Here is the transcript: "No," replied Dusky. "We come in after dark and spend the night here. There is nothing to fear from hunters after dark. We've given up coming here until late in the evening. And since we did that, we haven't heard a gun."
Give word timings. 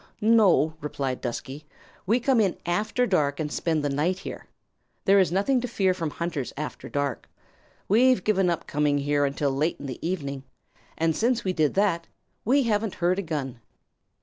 "No," 0.21 0.73
replied 0.81 1.21
Dusky. 1.21 1.67
"We 2.07 2.19
come 2.19 2.39
in 2.41 2.57
after 2.65 3.05
dark 3.05 3.39
and 3.39 3.51
spend 3.51 3.83
the 3.83 3.89
night 3.89 4.17
here. 4.17 4.47
There 5.05 5.19
is 5.19 5.31
nothing 5.31 5.61
to 5.61 5.67
fear 5.67 5.93
from 5.93 6.09
hunters 6.09 6.51
after 6.57 6.89
dark. 6.89 7.29
We've 7.87 8.23
given 8.23 8.49
up 8.49 8.65
coming 8.65 8.97
here 8.97 9.25
until 9.25 9.51
late 9.51 9.75
in 9.79 9.85
the 9.85 9.99
evening. 10.01 10.41
And 10.97 11.15
since 11.15 11.43
we 11.43 11.53
did 11.53 11.75
that, 11.75 12.07
we 12.43 12.63
haven't 12.63 12.95
heard 12.95 13.19
a 13.19 13.21
gun." 13.21 13.59